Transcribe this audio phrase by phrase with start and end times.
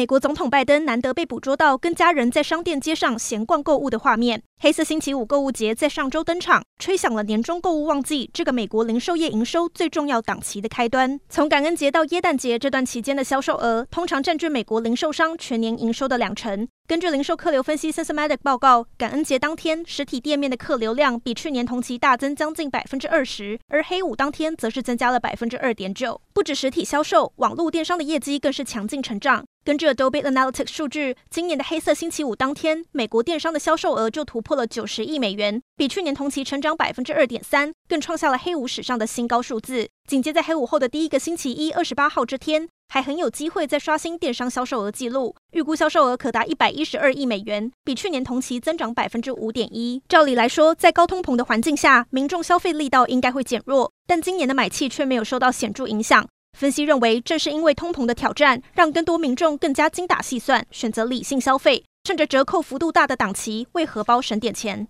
[0.00, 4.42] 美国总统拜登难得被捕捉到跟家人在商店街上闲逛购物的画面。
[4.62, 11.20] 黑色星期五购物节在上周登场，吹响了年终购物旺季这个美国零售业营收最重要档期的开端。
[11.28, 16.66] 从感恩节到耶诞节这段期间的销售额，通常占据美国零售商全年营收的两成。
[16.88, 26.22] 根据零售客流分析 s e n s o m a t i c 报告，感恩节当天实体店面的客流量比去年同期大增将近百分之二十，而黑五当天则是增加了百分之二点九。
[26.32, 29.44] 不止实体销售，网络电商的业绩更是强劲成长。
[29.62, 39.90] 根据 Adobe Analytics 数据，今年的黑色星期五当天，美国电商的销售额就突破了九十亿美元，比去年同期成长百分之二点三，更创下了黑五史上的新高数字。
[40.08, 50.02] 紧接在黑五后的第一个星期一，二十八号这天，还很有机会再刷新电商销售额纪录，预估销售额可达一百一十二亿美元，比去年同期增长百分之五点一。
[50.08, 56.26] 照理来说，在高通膨的环境下，民众消费力道应该会减弱，但今年的买气却没有受到显著影响。
[56.52, 64.86] 分析认为，正是因为通膨的挑战，让更多民众更加精打细算，选择理性消费，趁着折扣幅度大的档期为荷包省点钱。